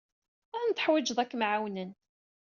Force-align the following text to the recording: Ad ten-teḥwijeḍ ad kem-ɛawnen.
Ad 0.57 0.61
ten-teḥwijeḍ 0.63 1.17
ad 1.19 1.29
kem-ɛawnen. 1.29 1.91